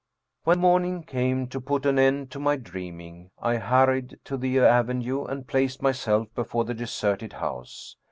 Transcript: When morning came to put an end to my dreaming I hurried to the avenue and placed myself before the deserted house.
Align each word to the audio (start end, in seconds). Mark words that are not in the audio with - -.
When 0.45 0.57
morning 0.57 1.03
came 1.03 1.45
to 1.49 1.61
put 1.61 1.85
an 1.85 1.99
end 1.99 2.31
to 2.31 2.39
my 2.39 2.55
dreaming 2.55 3.29
I 3.39 3.57
hurried 3.57 4.17
to 4.23 4.35
the 4.35 4.57
avenue 4.57 5.25
and 5.25 5.45
placed 5.45 5.79
myself 5.83 6.33
before 6.33 6.65
the 6.65 6.73
deserted 6.73 7.33
house. 7.33 7.97